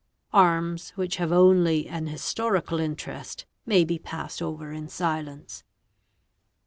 Arms 0.33 0.89
which 0.95 1.17
have 1.17 1.31
only: 1.31 1.87
r 1.87 2.01
historical 2.01 2.79
interest 2.79 3.45
may 3.67 3.85
be 3.85 3.99
passed 3.99 4.41
over 4.41 4.71
in 4.71 4.89
silence. 4.89 5.63